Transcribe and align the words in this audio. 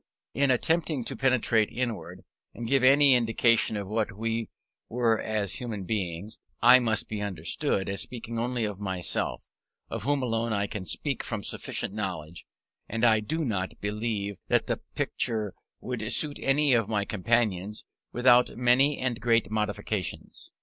In 0.33 0.49
attempting 0.49 1.03
to 1.03 1.15
penetrate 1.15 1.69
inward, 1.69 2.23
and 2.55 2.67
give 2.67 2.83
any 2.83 3.13
indication 3.13 3.77
of 3.77 3.87
what 3.87 4.17
we 4.17 4.49
were 4.89 5.19
as 5.21 5.59
human 5.61 5.83
beings, 5.83 6.39
I 6.59 6.79
must 6.79 7.07
be 7.07 7.21
understood 7.21 7.87
as 7.87 8.01
speaking 8.01 8.39
only 8.39 8.65
of 8.65 8.79
myself, 8.79 9.47
of 9.91 10.01
whom 10.01 10.23
alone 10.23 10.53
I 10.53 10.65
can 10.65 10.85
speak 10.85 11.21
from 11.21 11.43
sufficient 11.43 11.93
knowledge; 11.93 12.47
and 12.89 13.03
I 13.03 13.19
do 13.19 13.45
not 13.45 13.79
believe 13.79 14.37
that 14.47 14.65
the 14.65 14.81
picture 14.95 15.53
would 15.81 16.11
suit 16.11 16.39
any 16.41 16.73
of 16.73 16.89
my 16.89 17.05
companions 17.05 17.85
without 18.11 18.57
many 18.57 18.97
and 18.97 19.21
great 19.21 19.51
modifications. 19.51 20.51